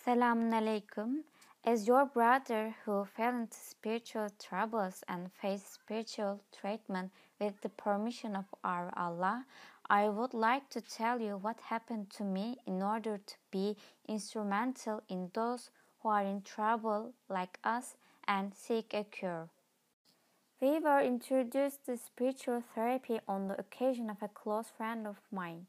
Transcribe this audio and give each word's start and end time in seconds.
Assalamu 0.00 0.50
alaikum. 0.50 1.24
As 1.62 1.86
your 1.86 2.06
brother 2.06 2.74
who 2.84 3.04
fell 3.04 3.36
into 3.36 3.58
spiritual 3.58 4.28
troubles 4.38 5.04
and 5.06 5.30
faced 5.30 5.74
spiritual 5.74 6.40
treatment 6.58 7.12
with 7.38 7.60
the 7.60 7.68
permission 7.68 8.34
of 8.34 8.46
our 8.64 8.90
Allah, 8.96 9.44
I 9.90 10.08
would 10.08 10.32
like 10.32 10.70
to 10.70 10.80
tell 10.80 11.20
you 11.20 11.36
what 11.36 11.60
happened 11.60 12.08
to 12.16 12.24
me 12.24 12.56
in 12.66 12.82
order 12.82 13.18
to 13.18 13.34
be 13.50 13.76
instrumental 14.08 15.02
in 15.10 15.30
those 15.34 15.68
who 16.02 16.08
are 16.08 16.24
in 16.24 16.40
trouble 16.40 17.12
like 17.28 17.58
us 17.62 17.96
and 18.26 18.54
seek 18.54 18.94
a 18.94 19.04
cure. 19.04 19.50
We 20.62 20.78
were 20.78 21.02
introduced 21.02 21.84
to 21.84 21.98
spiritual 21.98 22.62
therapy 22.74 23.20
on 23.28 23.48
the 23.48 23.60
occasion 23.60 24.08
of 24.08 24.22
a 24.22 24.28
close 24.28 24.70
friend 24.74 25.06
of 25.06 25.20
mine. 25.30 25.66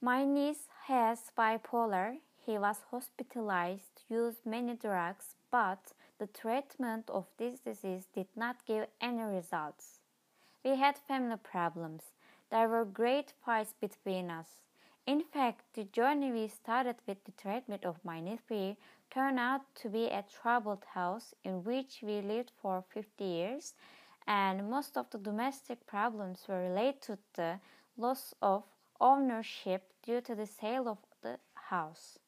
My 0.00 0.24
niece 0.24 0.66
has 0.86 1.30
bipolar. 1.38 2.16
He 2.46 2.58
was 2.58 2.84
hospitalized, 2.90 4.02
used 4.10 4.44
many 4.44 4.74
drugs, 4.74 5.34
but 5.50 5.94
the 6.18 6.26
treatment 6.26 7.08
of 7.08 7.24
this 7.38 7.60
disease 7.60 8.06
did 8.14 8.26
not 8.36 8.66
give 8.66 8.86
any 9.00 9.22
results. 9.22 10.00
We 10.62 10.76
had 10.76 10.98
family 10.98 11.38
problems. 11.38 12.02
There 12.50 12.68
were 12.68 12.84
great 12.84 13.32
fights 13.46 13.72
between 13.80 14.30
us. 14.30 14.60
In 15.06 15.22
fact, 15.22 15.64
the 15.72 15.84
journey 15.84 16.32
we 16.32 16.48
started 16.48 16.96
with 17.06 17.24
the 17.24 17.32
treatment 17.32 17.86
of 17.86 18.04
my 18.04 18.20
nephew 18.20 18.76
turned 19.10 19.38
out 19.38 19.62
to 19.76 19.88
be 19.88 20.08
a 20.08 20.22
troubled 20.22 20.84
house 20.92 21.34
in 21.44 21.64
which 21.64 22.00
we 22.02 22.20
lived 22.20 22.52
for 22.60 22.84
50 22.92 23.24
years, 23.24 23.72
and 24.26 24.70
most 24.70 24.98
of 24.98 25.08
the 25.08 25.18
domestic 25.18 25.86
problems 25.86 26.44
were 26.46 26.60
related 26.60 27.00
to 27.02 27.18
the 27.36 27.58
loss 27.96 28.34
of 28.42 28.64
ownership 29.00 29.94
due 30.02 30.20
to 30.20 30.34
the 30.34 30.46
sale 30.46 30.88
of 30.88 30.98
the 31.22 31.38
house. 31.54 32.18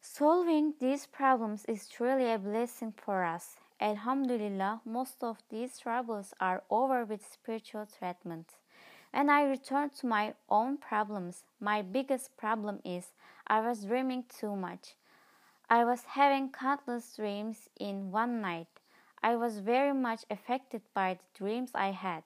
Solving 0.00 0.74
these 0.78 1.06
problems 1.06 1.64
is 1.64 1.88
truly 1.88 2.30
a 2.30 2.38
blessing 2.38 2.92
for 2.92 3.24
us. 3.24 3.56
Alhamdulillah, 3.80 4.80
most 4.84 5.24
of 5.24 5.38
these 5.50 5.78
troubles 5.78 6.32
are 6.40 6.62
over 6.70 7.04
with 7.04 7.26
spiritual 7.26 7.84
treatment. 7.86 8.54
When 9.12 9.28
I 9.28 9.42
return 9.42 9.90
to 9.90 10.06
my 10.06 10.34
own 10.48 10.76
problems, 10.76 11.42
my 11.58 11.82
biggest 11.82 12.36
problem 12.36 12.80
is 12.84 13.12
I 13.46 13.60
was 13.60 13.84
dreaming 13.86 14.24
too 14.28 14.54
much. 14.54 14.94
I 15.68 15.84
was 15.84 16.04
having 16.04 16.52
countless 16.52 17.16
dreams 17.16 17.68
in 17.78 18.12
one 18.12 18.40
night. 18.40 18.68
I 19.20 19.34
was 19.34 19.58
very 19.58 19.92
much 19.92 20.24
affected 20.30 20.82
by 20.94 21.14
the 21.14 21.38
dreams 21.38 21.72
I 21.74 21.90
had. 21.90 22.22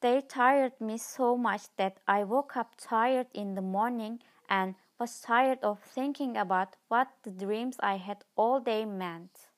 They 0.00 0.20
tired 0.20 0.78
me 0.80 0.98
so 0.98 1.36
much 1.36 1.62
that 1.76 1.98
I 2.06 2.24
woke 2.24 2.56
up 2.56 2.74
tired 2.76 3.28
in 3.32 3.54
the 3.54 3.62
morning 3.62 4.20
and 4.48 4.74
was 5.00 5.20
tired 5.20 5.58
of 5.62 5.80
thinking 5.80 6.36
about 6.36 6.76
what 6.88 7.08
the 7.22 7.30
dreams 7.30 7.76
I 7.80 7.96
had 7.96 8.22
all 8.36 8.60
day 8.60 8.84
meant. 8.84 9.48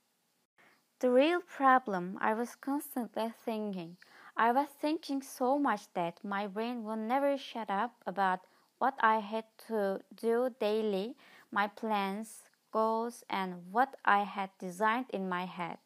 The 1.01 1.11
real 1.11 1.41
problem 1.41 2.17
I 2.21 2.33
was 2.33 2.55
constantly 2.55 3.35
thinking. 3.45 3.97
I 4.37 4.53
was 4.53 4.69
thinking 4.69 5.21
so 5.21 5.59
much 5.59 5.93
that 5.95 6.25
my 6.25 6.47
brain 6.47 6.85
would 6.85 7.01
never 7.01 7.37
shut 7.37 7.69
up 7.71 7.97
about 8.07 8.47
what 8.79 8.95
I 9.01 9.19
had 9.19 9.45
to 9.67 10.01
do 10.15 10.55
daily, 10.61 11.17
my 11.51 11.67
plans, 11.67 12.45
goals, 12.71 13.25
and 13.29 13.73
what 13.73 13.97
I 14.05 14.23
had 14.23 14.51
designed 14.61 15.11
in 15.11 15.29
my 15.29 15.45
head. 15.47 15.79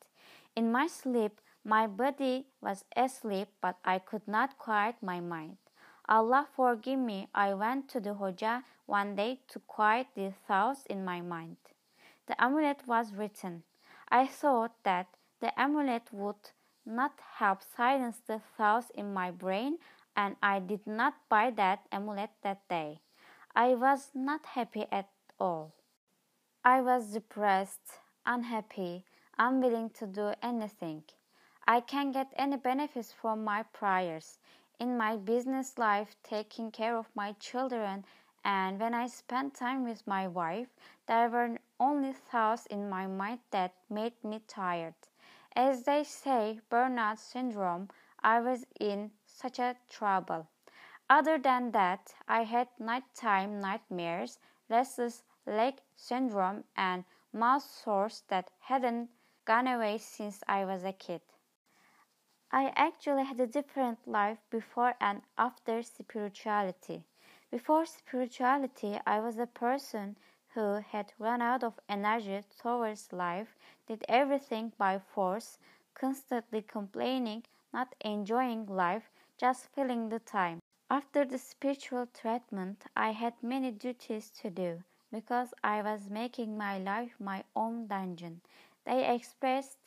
In 0.55 0.71
my 0.71 0.87
sleep, 0.87 1.41
my 1.65 1.87
body 1.87 2.47
was 2.61 2.85
asleep, 2.95 3.49
but 3.63 3.79
I 3.85 3.99
could 4.01 4.29
not 4.29 4.59
quiet 4.59 4.97
my 5.03 5.21
mind. 5.21 5.57
Allah 6.09 6.47
forgive 6.55 7.01
me, 7.01 7.29
I 7.35 7.55
went 7.55 7.89
to 7.91 8.01
the 8.01 8.15
Hoja 8.15 8.63
one 8.87 9.17
day 9.17 9.41
to 9.49 9.59
quiet 9.59 10.07
the 10.15 10.33
thoughts 10.47 10.87
in 10.87 11.05
my 11.05 11.21
mind. 11.21 11.57
The 12.27 12.41
amulet 12.41 12.87
was 12.87 13.13
written. 13.13 13.65
I 14.09 14.27
thought 14.27 14.73
that 14.85 15.09
the 15.41 15.59
amulet 15.59 16.13
would 16.13 16.53
not 16.85 17.19
help 17.39 17.61
silence 17.77 18.21
the 18.25 18.41
thoughts 18.57 18.91
in 18.91 19.13
my 19.13 19.33
brain, 19.33 19.79
and 20.17 20.37
I 20.41 20.61
did 20.61 20.87
not 20.87 21.15
buy 21.29 21.51
that 21.57 21.81
amulet 21.91 22.31
that 22.43 22.69
day. 22.69 23.01
I 23.55 23.75
was 23.75 24.11
not 24.15 24.47
happy 24.47 24.87
at 24.93 25.09
all. 25.41 25.75
I 26.65 26.83
was 26.83 27.13
depressed, 27.13 27.99
unhappy, 28.25 29.05
unwilling 29.39 29.91
to 29.91 30.07
do 30.07 30.35
anything. 30.43 31.03
I 31.67 31.81
can't 31.81 32.13
get 32.13 32.33
any 32.37 32.57
benefits 32.57 33.13
from 33.13 33.43
my 33.43 33.65
prayers. 33.65 34.39
In 34.79 34.99
my 34.99 35.17
business 35.17 35.79
life, 35.79 36.17
taking 36.23 36.71
care 36.71 36.97
of 36.97 37.15
my 37.15 37.33
children, 37.33 38.05
and 38.45 38.79
when 38.79 38.95
I 38.95 39.07
spent 39.07 39.55
time 39.55 39.85
with 39.85 40.07
my 40.07 40.29
wife, 40.29 40.69
there 41.07 41.31
were 41.31 41.59
only 41.81 42.13
thoughts 42.13 42.67
in 42.67 42.89
my 42.91 43.07
mind 43.07 43.41
that 43.51 43.75
made 43.89 44.23
me 44.23 44.41
tired. 44.47 44.95
As 45.55 45.85
they 45.85 46.05
say, 46.05 46.61
burnout 46.71 47.19
syndrome, 47.19 47.89
I 48.23 48.41
was 48.41 48.67
in 48.79 49.13
such 49.25 49.59
a 49.59 49.77
trouble. 49.89 50.49
Other 51.09 51.39
than 51.39 51.71
that, 51.73 52.15
I 52.29 52.45
had 52.45 52.69
nighttime 52.79 53.61
nightmares, 53.61 54.39
restless 54.69 55.23
leg 55.47 55.81
syndrome, 55.95 56.65
and 56.77 57.05
mouth 57.33 57.63
sores 57.63 58.25
that 58.29 58.51
hadn't 58.61 59.11
gone 59.45 59.69
away 59.69 59.99
since 59.99 60.43
I 60.47 60.65
was 60.67 60.85
a 60.85 60.93
kid. 60.93 61.23
I 62.57 62.73
actually 62.75 63.25
had 63.25 63.39
a 63.41 63.47
different 63.47 64.09
life 64.09 64.39
before 64.49 64.95
and 65.01 65.21
after 65.37 65.83
spirituality. 65.83 67.05
Before 67.51 67.85
spirituality, 67.85 68.99
I 69.07 69.21
was 69.21 69.39
a 69.39 69.47
person 69.47 70.17
who 70.55 70.77
had 70.81 71.13
run 71.19 71.43
out 71.43 71.63
of 71.63 71.79
energy 71.87 72.43
towards 72.59 73.13
life, 73.13 73.55
did 73.87 74.07
everything 74.09 74.73
by 74.79 74.99
force, 74.99 75.59
constantly 75.95 76.63
complaining, 76.63 77.45
not 77.75 77.95
enjoying 78.01 78.65
life, 78.67 79.11
just 79.37 79.67
filling 79.75 80.09
the 80.09 80.21
time. 80.21 80.61
After 80.89 81.27
the 81.27 81.39
spiritual 81.39 82.07
treatment, 82.07 82.85
I 82.97 83.11
had 83.11 83.35
many 83.43 83.71
duties 83.71 84.31
to 84.41 84.51
do 84.51 84.83
because 85.13 85.53
I 85.63 85.83
was 85.83 86.09
making 86.09 86.57
my 86.57 86.79
life 86.79 87.17
my 87.21 87.45
own 87.55 87.87
dungeon. 87.87 88.41
They 88.87 89.15
expressed 89.15 89.79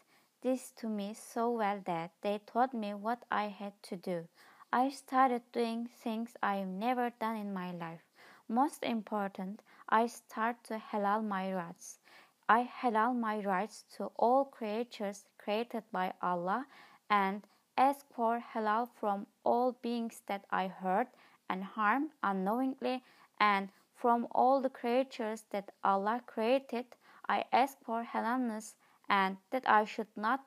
this 0.41 0.71
to 0.77 0.87
me 0.87 1.13
so 1.13 1.51
well 1.51 1.81
that 1.85 2.11
they 2.21 2.39
taught 2.45 2.73
me 2.73 2.93
what 2.93 3.23
I 3.31 3.47
had 3.47 3.73
to 3.83 3.95
do. 3.95 4.27
I 4.71 4.89
started 4.89 5.41
doing 5.51 5.87
things 5.87 6.37
I've 6.41 6.67
never 6.67 7.09
done 7.19 7.35
in 7.35 7.53
my 7.53 7.71
life. 7.71 8.01
Most 8.47 8.83
important, 8.83 9.61
I 9.89 10.07
start 10.07 10.63
to 10.65 10.81
halal 10.91 11.23
my 11.23 11.53
rights. 11.53 11.99
I 12.47 12.63
halal 12.81 13.15
my 13.15 13.39
rights 13.39 13.83
to 13.97 14.11
all 14.15 14.45
creatures 14.45 15.25
created 15.37 15.83
by 15.91 16.13
Allah 16.21 16.65
and 17.09 17.43
ask 17.77 18.05
for 18.13 18.43
halal 18.53 18.89
from 18.99 19.27
all 19.43 19.73
beings 19.81 20.21
that 20.27 20.45
I 20.51 20.67
hurt 20.67 21.07
and 21.49 21.63
harm 21.63 22.11
unknowingly 22.23 23.03
and 23.39 23.69
from 23.95 24.27
all 24.31 24.61
the 24.61 24.69
creatures 24.69 25.43
that 25.51 25.71
Allah 25.83 26.21
created. 26.25 26.85
I 27.27 27.45
ask 27.51 27.77
for 27.83 28.03
halalness 28.03 28.75
and 29.09 29.37
that 29.49 29.67
I 29.67 29.85
should 29.85 30.15
not 30.15 30.45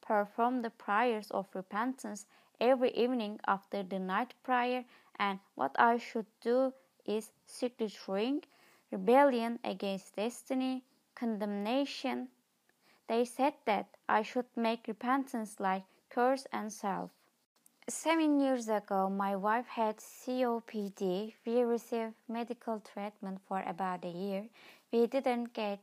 perform 0.00 0.62
the 0.62 0.70
prayers 0.70 1.30
of 1.30 1.46
repentance 1.54 2.26
every 2.60 2.90
evening 2.90 3.40
after 3.46 3.82
the 3.82 3.98
night 3.98 4.34
prayer, 4.42 4.84
and 5.18 5.40
what 5.54 5.74
I 5.78 5.98
should 5.98 6.26
do 6.40 6.72
is 7.04 7.32
secret 7.46 7.90
shirk, 7.90 8.46
rebellion 8.90 9.58
against 9.64 10.16
destiny, 10.16 10.84
condemnation. 11.14 12.28
They 13.08 13.24
said 13.24 13.54
that 13.66 13.88
I 14.08 14.22
should 14.22 14.46
make 14.56 14.88
repentance 14.88 15.60
like 15.60 15.84
curse 16.08 16.46
and 16.52 16.72
self. 16.72 17.10
Seven 17.88 18.40
years 18.40 18.68
ago, 18.68 19.10
my 19.10 19.36
wife 19.36 19.66
had 19.66 19.98
COPD. 19.98 21.34
We 21.44 21.62
received 21.62 22.14
medical 22.28 22.80
treatment 22.80 23.40
for 23.46 23.62
about 23.66 24.06
a 24.06 24.08
year. 24.08 24.46
We 24.90 25.06
didn't 25.06 25.52
get 25.52 25.80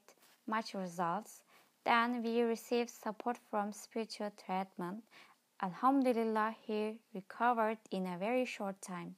much 0.48 0.74
results. 0.74 1.44
Then 1.84 2.22
we 2.22 2.42
received 2.42 2.92
support 2.92 3.40
from 3.50 3.74
spiritual 3.74 4.32
treatment. 4.46 5.04
Alhamdulillah, 5.62 6.56
he 6.62 7.00
recovered 7.14 7.80
in 7.90 8.06
a 8.06 8.18
very 8.18 8.46
short 8.46 8.82
time. 8.82 9.16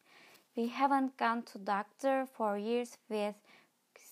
We 0.55 0.67
haven't 0.67 1.17
gone 1.17 1.43
to 1.43 1.57
doctor 1.57 2.25
for 2.25 2.57
years 2.57 2.97
with 3.09 3.35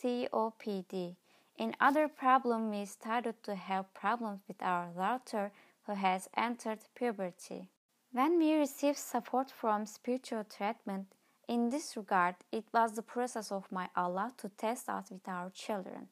COPD. 0.03 1.15
In 1.57 1.75
other 1.79 2.07
problem, 2.07 2.71
we 2.71 2.85
started 2.85 3.41
to 3.43 3.55
have 3.55 3.93
problems 3.93 4.41
with 4.47 4.61
our 4.61 4.87
daughter 4.91 5.51
who 5.85 5.93
has 5.93 6.27
entered 6.35 6.79
puberty. 6.95 7.69
When 8.11 8.37
we 8.37 8.55
received 8.55 8.97
support 8.97 9.49
from 9.51 9.85
spiritual 9.85 10.43
treatment, 10.43 11.07
in 11.47 11.69
this 11.69 11.95
regard, 11.95 12.35
it 12.51 12.65
was 12.73 12.93
the 12.93 13.01
process 13.01 13.51
of 13.51 13.71
my 13.71 13.89
Allah 13.95 14.33
to 14.37 14.49
test 14.49 14.89
us 14.89 15.11
with 15.11 15.27
our 15.27 15.49
children 15.51 16.07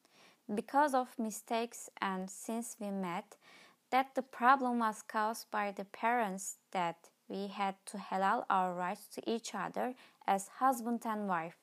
because 0.54 0.94
of 0.94 1.18
mistakes 1.18 1.90
and 2.00 2.28
since 2.28 2.76
we 2.80 2.90
met 2.90 3.36
that 3.90 4.14
the 4.14 4.22
problem 4.22 4.78
was 4.78 5.02
caused 5.02 5.50
by 5.50 5.72
the 5.72 5.84
parents 5.84 6.56
that 6.72 6.96
we 7.28 7.46
had 7.46 7.74
to 7.86 7.96
halal 7.96 8.44
our 8.50 8.74
rights 8.74 9.06
to 9.14 9.30
each 9.30 9.54
other 9.54 9.94
as 10.26 10.48
husband 10.58 11.02
and 11.04 11.28
wife. 11.28 11.56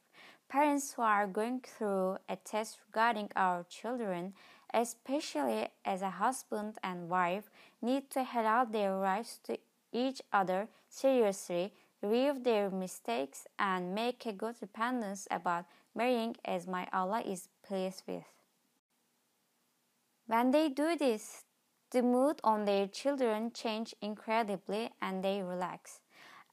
Parents 0.49 0.93
who 0.93 1.01
are 1.01 1.27
going 1.27 1.61
through 1.61 2.17
a 2.29 2.37
test 2.37 2.77
regarding 2.87 3.29
our 3.35 3.65
children 3.69 4.33
especially 4.73 5.67
as 5.85 6.01
a 6.01 6.09
husband 6.09 6.77
and 6.83 7.09
wife 7.09 7.49
need 7.81 8.09
to 8.09 8.23
halal 8.23 8.71
their 8.71 8.97
rights 8.97 9.39
to 9.43 9.57
each 9.91 10.21
other 10.33 10.67
seriously, 10.89 11.73
review 12.01 12.37
their 12.41 12.69
mistakes, 12.69 13.47
and 13.57 13.95
make 13.95 14.25
a 14.25 14.33
good 14.33 14.55
repentance 14.61 15.27
about 15.31 15.65
marrying 15.95 16.35
as 16.45 16.67
my 16.67 16.87
Allah 16.91 17.21
is 17.21 17.47
pleased 17.65 18.03
with. 18.07 18.23
When 20.27 20.51
they 20.51 20.67
do 20.67 20.97
this, 20.97 21.45
the 21.91 22.01
mood 22.01 22.41
on 22.43 22.65
their 22.65 22.85
children 22.85 23.51
change 23.53 23.95
incredibly 24.01 24.91
and 25.01 25.23
they 25.23 25.41
relax. 25.41 26.01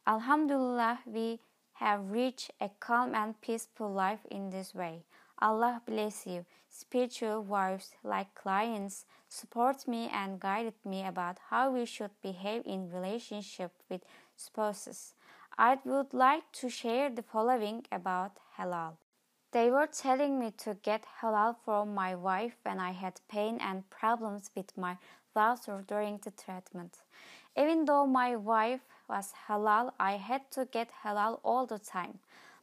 Alhamdulillah, 0.07 1.01
we 1.05 1.41
have 1.75 2.13
reached 2.13 2.53
a 2.61 2.71
calm 2.79 3.17
and 3.17 3.41
peaceful 3.41 3.93
life 3.93 4.25
in 4.31 4.51
this 4.51 4.77
way. 4.77 5.03
Allah 5.41 5.83
bless 5.85 6.25
you. 6.25 6.47
Spiritual 6.69 7.43
wives, 7.43 7.91
like 8.05 8.33
clients, 8.37 9.07
support 9.29 9.89
me 9.89 10.09
and 10.13 10.39
guided 10.39 10.75
me 10.85 11.05
about 11.05 11.39
how 11.51 11.73
we 11.73 11.85
should 11.85 12.13
behave 12.23 12.63
in 12.65 12.93
relationship 12.93 13.73
with 13.91 14.03
spouses. 14.37 15.15
I 15.59 15.79
would 15.85 16.15
like 16.15 16.53
to 16.61 16.69
share 16.69 17.11
the 17.11 17.23
following 17.23 17.85
about 17.91 18.39
halal. 18.57 18.99
They 19.55 19.71
were 19.71 19.87
telling 19.87 20.41
me 20.41 20.51
to 20.65 20.75
get 20.83 21.07
halal 21.21 21.55
from 21.65 21.95
my 21.95 22.17
wife 22.17 22.57
when 22.65 22.81
I 22.81 22.91
had 22.91 23.21
pain 23.29 23.59
and 23.61 23.89
problems 23.89 24.51
with 24.57 24.77
my 24.77 24.97
daughter 25.33 25.85
during 25.87 26.19
the 26.19 26.33
treatment. 26.33 26.99
Even 27.57 27.85
though 27.85 28.05
my 28.05 28.35
wife 28.35 28.81
was 29.09 29.33
halal, 29.47 29.93
I 30.01 30.17
had 30.17 30.51
to 30.51 30.65
get 30.65 30.91
halal 31.05 31.39
all 31.45 31.67
the 31.67 31.79
time. 31.79 32.19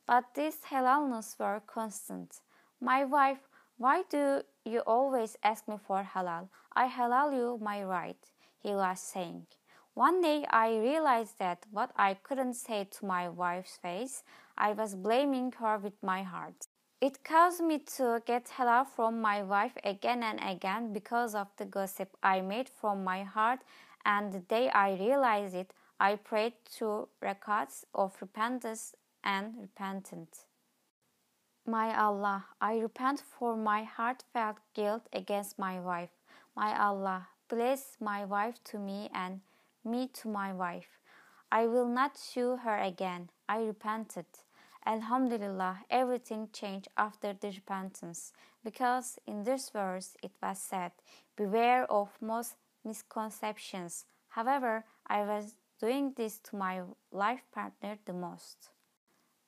But 0.06 0.26
these 0.36 0.58
halalness 0.70 1.40
were 1.40 1.62
constant. 1.66 2.42
My 2.82 3.06
wife, 3.06 3.48
why 3.78 4.04
do 4.10 4.42
you 4.66 4.80
always 4.80 5.38
ask 5.44 5.70
me 5.70 5.78
for 5.88 6.04
halal? 6.04 6.50
I 6.76 6.90
halal 6.90 7.32
you 7.32 7.58
my 7.64 7.86
right, 7.86 8.22
he 8.60 8.72
was 8.72 9.00
saying. 9.00 9.48
One 9.94 10.22
day 10.22 10.46
I 10.50 10.78
realized 10.78 11.40
that 11.40 11.66
what 11.72 11.92
I 11.96 12.16
couldn't 12.16 12.56
say 12.56 12.84
to 12.84 13.06
my 13.06 13.30
wife's 13.30 13.78
face, 13.78 14.24
I 14.58 14.74
was 14.74 14.96
blaming 14.96 15.54
her 15.54 15.78
with 15.78 15.96
my 16.04 16.24
heart. 16.24 16.68
It 17.02 17.24
caused 17.24 17.62
me 17.64 17.80
to 17.98 18.22
get 18.28 18.46
halal 18.46 18.86
from 18.86 19.22
my 19.22 19.42
wife 19.42 19.76
again 19.84 20.22
and 20.22 20.40
again 20.40 20.94
because 20.94 21.34
of 21.34 21.48
the 21.58 21.66
gossip 21.66 22.16
I 22.22 22.42
made 22.42 22.70
from 22.70 23.04
my 23.04 23.24
heart 23.24 23.62
and 24.06 24.32
the 24.32 24.40
day 24.40 24.70
I 24.70 24.94
realized 24.94 25.56
it, 25.56 25.74
I 26.00 26.18
prayed 26.18 26.54
two 26.64 27.08
rakats 27.20 27.86
of 27.96 28.16
repentance 28.22 28.94
and 29.24 29.56
repentance. 29.60 30.46
My 31.66 32.00
Allah, 32.00 32.46
I 32.62 32.78
repent 32.78 33.22
for 33.22 33.56
my 33.56 33.84
heartfelt 33.84 34.58
guilt 34.76 35.08
against 35.12 35.58
my 35.58 35.80
wife. 35.80 36.12
My 36.56 36.80
Allah, 36.80 37.30
bless 37.50 37.98
my 38.00 38.26
wife 38.26 38.64
to 38.66 38.78
me 38.78 39.10
and 39.12 39.42
me 39.84 40.08
to 40.22 40.28
my 40.28 40.54
wife. 40.54 41.00
I 41.52 41.66
will 41.66 41.88
not 41.88 42.16
sue 42.16 42.58
her 42.58 42.78
again. 42.78 43.30
I 43.50 43.64
repented. 43.64 44.26
Alhamdulillah, 44.86 45.82
everything 45.90 46.50
changed 46.52 46.88
after 46.98 47.34
the 47.34 47.50
repentance, 47.50 48.34
because 48.64 49.20
in 49.28 49.44
this 49.44 49.70
verse 49.70 50.18
it 50.24 50.32
was 50.42 50.60
said, 50.60 50.92
Beware 51.36 51.86
of 51.92 52.10
most 52.20 52.56
misconceptions. 52.84 54.06
However, 54.30 54.86
I 55.06 55.22
was 55.24 55.56
doing 55.80 56.14
this 56.16 56.40
to 56.40 56.56
my 56.56 56.82
life 57.12 57.44
partner 57.52 57.98
the 58.06 58.14
most. 58.14 58.70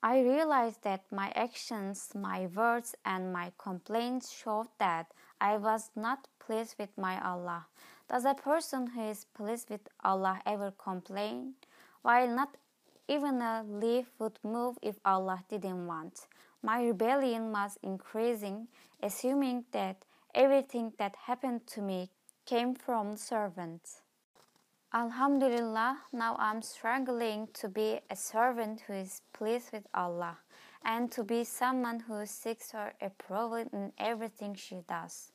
I 0.03 0.19
realized 0.19 0.83
that 0.83 1.05
my 1.11 1.31
actions, 1.33 2.09
my 2.13 2.47
words, 2.47 2.93
and 3.05 3.31
my 3.31 3.53
complaints 3.57 4.31
showed 4.31 4.67
that 4.77 5.13
I 5.39 5.57
was 5.57 5.91
not 5.95 6.27
pleased 6.39 6.75
with 6.77 6.97
my 6.97 7.23
Allah. 7.23 7.67
Does 8.09 8.25
a 8.25 8.33
person 8.33 8.87
who 8.87 9.01
is 9.01 9.25
pleased 9.33 9.69
with 9.69 9.87
Allah 10.03 10.41
ever 10.45 10.71
complain? 10.71 11.53
While 12.01 12.27
not 12.27 12.57
even 13.07 13.41
a 13.41 13.63
leaf 13.67 14.07
would 14.19 14.39
move 14.43 14.77
if 14.81 14.95
Allah 15.05 15.43
didn't 15.49 15.87
want. 15.87 16.27
My 16.61 16.81
rebellion 16.83 17.51
was 17.51 17.77
increasing, 17.83 18.67
assuming 19.01 19.65
that 19.71 19.97
everything 20.33 20.93
that 20.97 21.15
happened 21.27 21.67
to 21.67 21.81
me 21.81 22.09
came 22.45 22.75
from 22.75 23.11
the 23.11 23.17
servants. 23.17 24.01
Alhamdulillah, 24.93 25.97
now 26.11 26.35
I'm 26.37 26.61
struggling 26.61 27.47
to 27.53 27.67
be 27.67 27.99
a 28.09 28.15
servant 28.15 28.81
who 28.81 28.93
is 28.93 29.21
pleased 29.33 29.71
with 29.73 29.87
Allah 29.93 30.37
and 30.85 31.11
to 31.13 31.23
be 31.23 31.43
someone 31.43 32.01
who 32.01 32.25
seeks 32.25 32.71
her 32.71 32.93
approval 33.01 33.65
in 33.73 33.91
everything 33.97 34.53
she 34.53 34.83
does. 34.87 35.31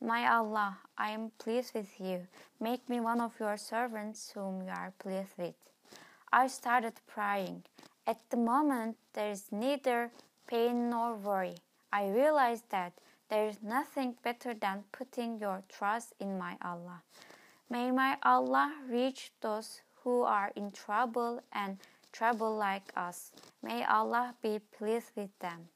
My 0.00 0.30
Allah, 0.32 0.78
I 0.96 1.10
am 1.10 1.32
pleased 1.38 1.74
with 1.74 1.98
you. 1.98 2.26
Make 2.60 2.88
me 2.88 3.00
one 3.00 3.20
of 3.20 3.32
your 3.40 3.56
servants 3.56 4.30
whom 4.32 4.62
you 4.62 4.70
are 4.70 4.94
pleased 4.98 5.34
with. 5.36 5.54
I 6.32 6.46
started 6.46 6.94
praying. 7.06 7.64
At 8.06 8.18
the 8.30 8.36
moment, 8.36 8.96
there 9.14 9.30
is 9.30 9.50
neither 9.50 10.12
pain 10.46 10.90
nor 10.90 11.16
worry. 11.16 11.56
I 11.92 12.08
realized 12.08 12.70
that 12.70 12.92
there 13.28 13.48
is 13.48 13.62
nothing 13.62 14.16
better 14.22 14.54
than 14.54 14.84
putting 14.92 15.38
your 15.38 15.62
trust 15.68 16.12
in 16.20 16.38
my 16.38 16.56
Allah. 16.62 17.02
May 17.68 17.90
my 17.90 18.16
Allah 18.22 18.74
reach 18.88 19.32
those 19.40 19.82
who 20.02 20.22
are 20.22 20.52
in 20.54 20.70
trouble 20.70 21.40
and 21.52 21.78
trouble 22.12 22.56
like 22.56 22.92
us. 22.96 23.32
May 23.62 23.84
Allah 23.84 24.34
be 24.42 24.60
pleased 24.76 25.10
with 25.16 25.36
them. 25.40 25.68